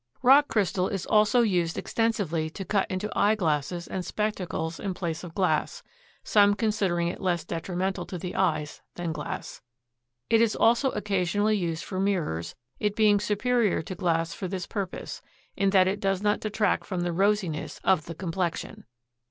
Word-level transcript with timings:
Rock 0.23 0.47
crystal 0.47 0.87
is 0.87 1.05
also 1.05 1.41
used 1.41 1.77
extensively 1.77 2.49
to 2.49 2.65
cut 2.65 2.89
into 2.89 3.11
eyeglasses 3.15 3.87
and 3.87 4.03
spectacles 4.03 4.79
in 4.79 4.95
place 4.95 5.23
of 5.23 5.35
glass, 5.35 5.83
some 6.23 6.55
considering 6.55 7.07
it 7.07 7.21
less 7.21 7.43
detrimental 7.45 8.07
to 8.07 8.17
the 8.17 8.33
eyes 8.33 8.81
than 8.95 9.11
glass. 9.11 9.61
It 10.27 10.41
is 10.41 10.55
also 10.55 10.89
occasionally 10.89 11.55
used 11.55 11.83
for 11.83 11.99
mirrors, 11.99 12.55
it 12.79 12.95
being 12.95 13.19
superior 13.19 13.83
to 13.83 13.93
glass 13.93 14.33
for 14.33 14.47
this 14.47 14.65
purpose, 14.65 15.21
in 15.55 15.69
that 15.69 15.87
it 15.87 15.99
does 15.99 16.23
not 16.23 16.39
detract 16.39 16.83
from 16.87 17.01
the 17.01 17.13
rosiness 17.13 17.79
of 17.83 18.05
the 18.05 18.15
complexion. 18.15 18.85